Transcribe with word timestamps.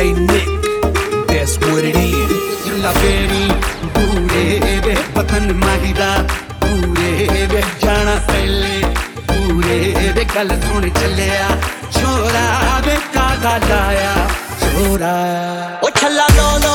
they 0.00 0.12
nick. 0.14 0.48
That's 1.28 1.54
what 1.60 1.84
it 1.84 1.96
is. 1.96 2.30
लपेरी 2.82 3.44
पूरे 3.96 4.44
वे 4.84 4.94
बतन 5.16 5.44
माहिदा 5.64 6.10
पूरे 6.62 7.10
वे 7.52 7.60
जाना 7.82 8.14
पहले 8.28 8.72
पूरे 9.30 9.76
वे 10.16 10.24
गल 10.34 10.48
सुन 10.64 10.88
चलिया 11.00 11.48
छोरा 11.96 12.46
वे 12.86 12.96
कागा 13.16 13.54
लाया 13.68 14.14
छोरा 14.62 15.12
ओ 15.84 15.90
छल्ला 16.00 16.26
लो 16.38 16.48
लो 16.64 16.69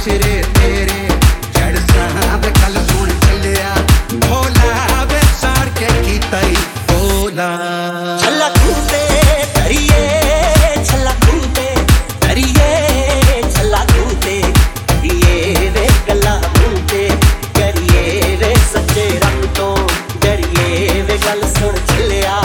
आसरे 0.00 0.36
तेरे, 0.56 1.00
जड़ 1.54 1.78
साहब 1.78 2.44
कल 2.58 2.76
सुन 2.90 3.10
चलिया। 3.24 3.72
भोला 4.22 5.02
वे 5.10 5.20
सार 5.40 5.68
के 5.78 5.88
कीता 6.06 6.38
करिए 9.56 10.00
छल्ला 10.86 11.12
करिए 12.22 13.42
छल्ला 13.50 13.84
कूदे 13.92 14.38
करिए 14.88 15.68
गला 16.08 16.34
मुंदे 16.56 17.04
करिए 17.58 18.04
रे 18.42 18.54
रंग 19.26 19.44
तो 19.58 19.68
करिए 20.24 21.02
वे 21.10 21.18
गल 21.26 21.46
सुन 21.58 21.76
चलिया। 21.92 22.40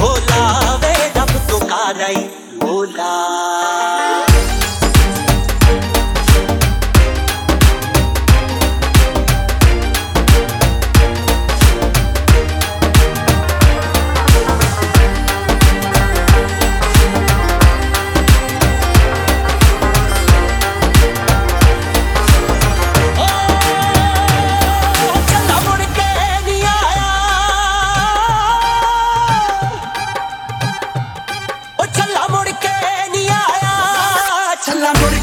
भोला 0.00 0.42
वे 0.84 0.94
रब 1.18 1.38
तो 1.50 1.58
कारई 1.66 2.26
भोला। 2.64 3.14
amor 34.86 35.15